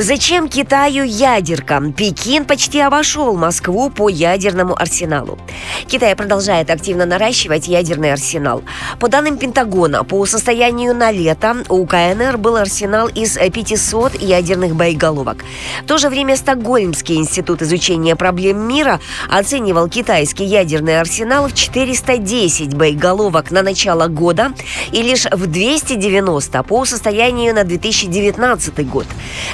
Зачем 0.00 0.48
Китаю 0.48 1.02
ядерка? 1.02 1.82
Пекин 1.96 2.44
почти 2.44 2.78
обошел 2.78 3.36
Москву 3.36 3.90
по 3.90 4.08
ядерному 4.08 4.80
арсеналу. 4.80 5.40
Китай 5.88 6.14
продолжает 6.14 6.70
активно 6.70 7.04
наращивать 7.04 7.66
ядерный 7.66 8.12
арсенал. 8.12 8.62
По 9.00 9.08
данным 9.08 9.38
Пентагона, 9.38 10.04
по 10.04 10.24
состоянию 10.24 10.94
на 10.94 11.10
лето 11.10 11.64
у 11.68 11.84
КНР 11.84 12.38
был 12.38 12.54
арсенал 12.54 13.08
из 13.08 13.36
500 13.36 14.22
ядерных 14.22 14.76
боеголовок. 14.76 15.38
В 15.82 15.86
то 15.88 15.98
же 15.98 16.10
время 16.10 16.36
Стокгольмский 16.36 17.16
институт 17.16 17.62
изучения 17.62 18.14
проблем 18.14 18.68
мира 18.68 19.00
оценивал 19.28 19.88
китайский 19.88 20.44
ядерный 20.44 21.00
арсенал 21.00 21.48
в 21.48 21.54
410 21.54 22.72
боеголовок 22.74 23.50
на 23.50 23.62
начало 23.62 24.06
года 24.06 24.52
и 24.92 25.02
лишь 25.02 25.24
в 25.24 25.48
290 25.48 26.62
по 26.62 26.84
состоянию 26.84 27.52
на 27.52 27.64
2019 27.64 28.88
год. 28.88 29.06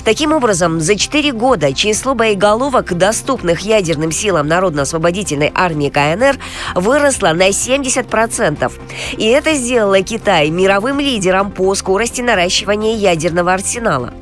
Таким 0.05 0.34
образом, 0.35 0.81
за 0.81 0.97
4 0.97 1.33
года 1.33 1.73
число 1.73 2.15
боеголовок, 2.15 2.97
доступных 2.97 3.61
ядерным 3.61 4.13
силам 4.13 4.47
Народно-освободительной 4.49 5.53
армии 5.55 5.89
КНР, 5.89 6.39
выросло 6.75 7.33
на 7.33 7.49
70%. 7.49 8.73
И 9.17 9.27
это 9.27 9.55
сделало 9.55 10.03
Китай 10.03 10.51
мировым 10.51 11.01
лидером 11.01 11.51
по 11.51 11.75
скорости 11.75 12.21
наращивания 12.21 12.97
ядерного 12.97 13.53
арсенала. 13.53 14.13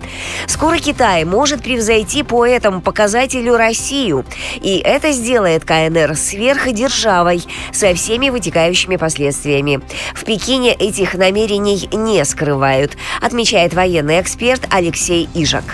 Скоро 0.47 0.79
Китай 0.79 1.25
может 1.25 1.63
превзойти 1.63 2.23
по 2.23 2.47
этому 2.47 2.81
показателю 2.81 3.57
Россию, 3.57 4.25
и 4.61 4.79
это 4.79 5.13
сделает 5.13 5.65
КНР 5.65 6.17
сверхдержавой 6.17 7.43
со 7.73 7.95
всеми 7.95 8.31
вытекающими 8.31 8.97
последствиями. 8.97 9.81
В 10.15 10.25
Пекине 10.25 10.75
этих 10.75 11.15
намерений 11.15 11.89
не 11.93 12.25
скрывают, 12.25 12.97
отмечает 13.21 13.75
военный 13.75 14.21
эксперт 14.21 14.67
Алексей 14.71 15.29
Ижак. 15.35 15.65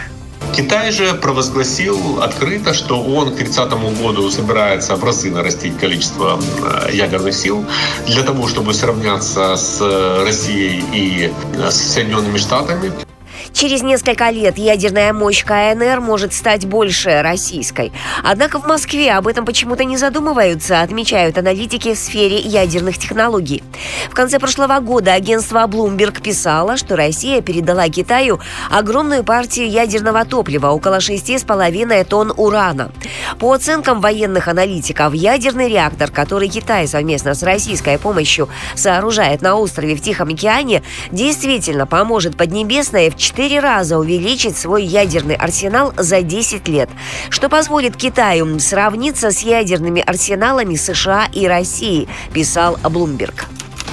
Китай 0.55 0.91
же 0.93 1.15
провозгласил 1.15 2.23
открыто, 2.23 2.75
что 2.75 3.03
он 3.03 3.33
к 3.33 3.37
30 3.37 3.71
году 4.01 4.31
собирается 4.31 4.97
в 4.97 5.05
разы 5.05 5.31
нарастить 5.31 5.79
количество 5.79 6.41
э, 6.89 6.95
ядерных 6.95 7.35
сил 7.35 7.65
для 8.07 8.23
того, 8.23 8.49
чтобы 8.49 8.75
сравняться 8.75 9.57
с 9.57 9.81
Россией 10.25 10.85
и 10.93 11.33
э, 11.55 11.71
с 11.71 11.95
Соединенными 11.95 12.39
Штатами. 12.39 13.08
Через 13.53 13.83
несколько 13.83 14.31
лет 14.31 14.59
ядерная 14.59 15.13
мощь 15.13 15.45
КНР 15.45 16.01
может 16.01 16.33
стать 16.35 16.67
больше 16.67 17.23
российской. 17.23 17.93
Однако 18.23 18.61
в 18.61 18.67
Москве 18.67 19.13
об 19.13 19.27
этом 19.27 19.45
почему-то 19.45 19.85
не 19.85 19.97
задумываются, 19.97 20.81
отмечают 20.83 21.39
аналитики 21.39 21.95
в 21.95 21.99
сфере 21.99 22.39
ядерных 22.39 22.99
технологий. 22.99 23.63
В 24.11 24.15
конце 24.15 24.39
прошлого 24.39 24.79
года 24.81 25.15
агентство 25.15 25.67
Bloomberg 25.67 26.21
писало, 26.23 26.77
что 26.77 26.97
Россия 26.97 27.41
передала 27.41 27.89
Китаю 27.89 28.41
огромную 28.71 29.25
партию 29.25 29.69
ядерного 29.69 30.25
топлива, 30.25 30.69
около 30.69 30.99
6,5 30.99 32.05
тонн 32.05 32.33
урана. 32.37 32.93
По 33.39 33.53
оценкам 33.53 34.01
военных 34.01 34.49
аналитиков, 34.49 35.15
ядерный 35.15 35.69
реактор, 35.69 36.11
который 36.11 36.49
Китай 36.49 36.87
совместно 36.87 37.35
с 37.35 37.43
российской 37.43 37.99
помощью 37.99 38.49
сооружает 38.75 39.43
на 39.43 39.57
острове 39.57 39.97
в 39.97 40.03
Тихом 40.03 40.29
океане, 40.29 40.83
действительно 41.11 41.87
поможет 41.87 42.37
Поднебесной 42.37 43.11
в 43.11 43.17
4 43.17 43.38
раза 43.61 43.99
увеличить 43.99 44.57
свой 44.57 44.85
ядерный 44.85 45.37
арсенал 45.37 45.93
за 45.97 46.23
10 46.23 46.67
лет, 46.69 46.91
что 47.31 47.49
позволит 47.49 47.97
Китаю 47.97 48.59
сравниться 48.59 49.31
с 49.31 49.41
ядерными 49.41 50.03
арсеналами 50.03 50.75
США 50.77 51.29
и 51.33 51.47
России, 51.47 52.09
писал 52.33 52.79
Блумберг. 52.83 53.47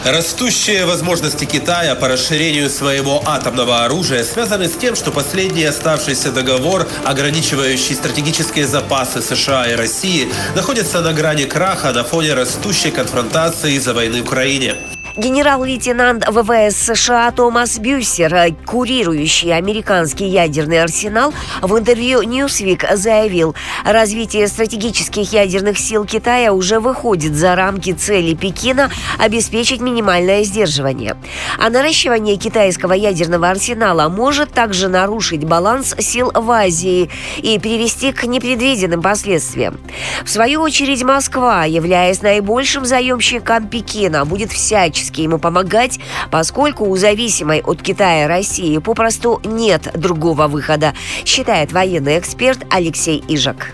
Растущие 0.06 0.86
возможности 0.86 1.46
Китая 1.46 1.96
по 1.96 2.08
расширению 2.08 2.70
своего 2.70 3.23
атомного 3.26 3.86
оружия 3.86 4.23
связаны 4.23 4.68
с 4.68 4.73
тем, 4.73 4.96
что 4.96 5.10
последний 5.12 5.64
оставшийся 5.64 6.32
договор, 6.32 6.88
ограничивающий 7.04 7.95
стратегические 7.95 8.67
запасы 8.67 9.22
США 9.22 9.66
и 9.66 9.76
России, 9.76 10.30
находится 10.55 11.02
на 11.02 11.11
грани 11.11 11.45
краха 11.45 11.92
на 11.92 12.04
фоне 12.04 12.36
растущей 12.36 12.92
конфронтации 12.92 13.73
из-за 13.73 13.95
войны 13.95 14.22
в 14.22 14.26
Украине. 14.26 14.76
Генерал-лейтенант 15.17 16.27
ВВС 16.27 16.76
США 16.76 17.31
Томас 17.31 17.80
Бюссер, 17.80 18.53
курирующий 18.65 19.55
американский 19.55 20.26
ядерный 20.26 20.83
арсенал, 20.83 21.33
в 21.61 21.77
интервью 21.77 22.21
Newsweek 22.21 22.98
заявил, 22.98 23.55
развитие 23.86 24.49
стратегических 24.49 25.31
ядерных 25.31 25.77
сил 25.80 26.04
Китая 26.04 26.52
уже 26.52 26.81
выходит 26.81 27.33
за 27.33 27.55
рамки 27.55 27.93
цели 27.93 28.33
Пекина 28.33 28.92
обеспечить 29.17 29.80
минимальное 29.80 30.43
сдерживание. 30.43 31.15
А 31.58 31.70
наращивание 31.70 32.36
китайского 32.36 32.92
ядерного 32.92 33.49
арсенала 33.49 34.09
может 34.09 34.52
также 34.52 34.89
нарушить 34.89 35.45
баланс 35.45 35.95
сил 35.98 36.30
в 36.33 36.52
Азии 36.52 37.09
и 37.37 37.58
привести 37.58 38.11
к 38.11 38.25
непредвиденным 38.25 39.02
последствиям. 39.02 39.80
В 40.25 40.30
свою 40.30 40.61
очередь 40.61 41.04
Москва, 41.04 41.64
являясь 41.64 42.21
наибольшим 42.21 42.83
заемщиком 42.83 43.70
Пекина, 43.70 44.25
будет 44.25 44.52
всячески 44.52 45.05
всячески 45.05 45.21
ему 45.21 45.38
помогать, 45.38 45.99
поскольку 46.32 46.86
у 46.86 46.95
зависимой 46.98 47.61
от 47.61 47.82
Китая 47.82 48.27
России 48.27 48.77
попросту 48.80 49.42
нет 49.43 49.89
другого 49.93 50.48
выхода, 50.48 50.93
считает 51.26 51.71
военный 51.71 52.20
эксперт 52.20 52.60
Алексей 52.70 53.23
Ижак 53.27 53.73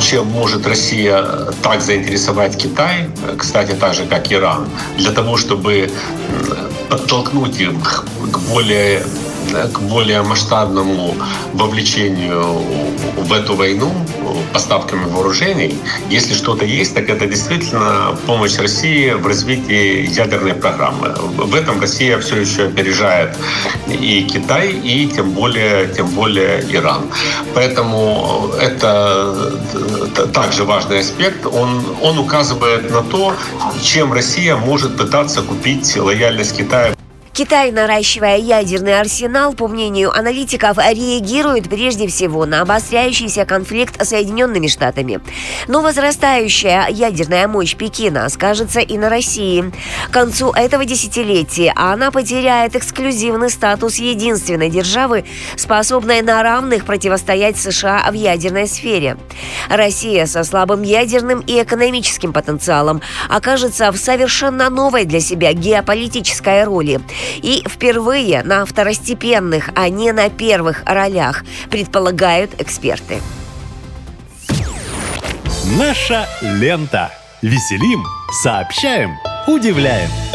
чем 0.00 0.26
может 0.26 0.64
Россия 0.64 1.24
так 1.60 1.80
заинтересовать 1.80 2.56
Китай, 2.56 3.10
кстати, 3.36 3.72
так 3.72 3.94
же, 3.94 4.06
как 4.06 4.32
Иран, 4.32 4.68
для 4.96 5.10
того, 5.10 5.36
чтобы 5.36 5.90
подтолкнуть 6.88 7.60
их 7.60 8.04
к 8.30 8.38
более 8.50 9.02
к 9.52 9.80
более 9.80 10.22
масштабному 10.22 11.14
вовлечению 11.54 12.62
в 13.16 13.32
эту 13.32 13.54
войну 13.56 13.92
поставками 14.52 15.04
вооружений. 15.04 15.78
Если 16.10 16.34
что-то 16.34 16.64
есть, 16.64 16.94
так 16.94 17.08
это 17.08 17.26
действительно 17.26 18.16
помощь 18.26 18.56
России 18.58 19.10
в 19.10 19.26
развитии 19.26 20.08
ядерной 20.08 20.54
программы. 20.54 21.14
В 21.36 21.54
этом 21.54 21.80
Россия 21.80 22.18
все 22.18 22.40
еще 22.40 22.64
опережает 22.64 23.36
и 23.86 24.22
Китай, 24.22 24.70
и 24.70 25.06
тем 25.06 25.30
более, 25.30 25.88
тем 25.88 26.08
более 26.08 26.64
Иран. 26.70 27.02
Поэтому 27.54 28.50
это 28.60 29.52
также 30.32 30.64
важный 30.64 31.00
аспект. 31.00 31.46
Он, 31.46 31.82
он 32.02 32.18
указывает 32.18 32.90
на 32.90 33.02
то, 33.02 33.34
чем 33.82 34.12
Россия 34.12 34.56
может 34.56 34.96
пытаться 34.96 35.42
купить 35.42 35.96
лояльность 35.96 36.56
Китая. 36.56 36.97
Китай, 37.38 37.70
наращивая 37.70 38.36
ядерный 38.36 38.98
арсенал, 38.98 39.54
по 39.54 39.68
мнению 39.68 40.10
аналитиков, 40.10 40.76
реагирует 40.76 41.68
прежде 41.68 42.08
всего 42.08 42.46
на 42.46 42.62
обостряющийся 42.62 43.44
конфликт 43.44 44.04
с 44.04 44.08
Соединенными 44.08 44.66
Штатами. 44.66 45.20
Но 45.68 45.80
возрастающая 45.80 46.88
ядерная 46.88 47.46
мощь 47.46 47.76
Пекина 47.76 48.28
скажется 48.28 48.80
и 48.80 48.98
на 48.98 49.08
России. 49.08 49.72
К 50.08 50.12
концу 50.12 50.50
этого 50.50 50.84
десятилетия 50.84 51.72
она 51.76 52.10
потеряет 52.10 52.74
эксклюзивный 52.74 53.50
статус 53.50 53.98
единственной 53.98 54.68
державы, 54.68 55.24
способной 55.54 56.22
на 56.22 56.42
равных 56.42 56.86
противостоять 56.86 57.56
США 57.56 58.04
в 58.10 58.14
ядерной 58.14 58.66
сфере. 58.66 59.16
Россия 59.68 60.26
со 60.26 60.42
слабым 60.42 60.82
ядерным 60.82 61.38
и 61.38 61.62
экономическим 61.62 62.32
потенциалом 62.32 63.00
окажется 63.28 63.92
в 63.92 63.96
совершенно 63.96 64.70
новой 64.70 65.04
для 65.04 65.20
себя 65.20 65.52
геополитической 65.52 66.64
роли– 66.64 67.00
и 67.36 67.64
впервые 67.68 68.42
на 68.42 68.64
второстепенных, 68.64 69.70
а 69.74 69.88
не 69.88 70.12
на 70.12 70.30
первых 70.30 70.82
ролях, 70.84 71.44
предполагают 71.70 72.60
эксперты. 72.60 73.20
Наша 75.78 76.26
лента. 76.40 77.10
Веселим, 77.40 78.04
сообщаем, 78.42 79.12
удивляем. 79.46 80.27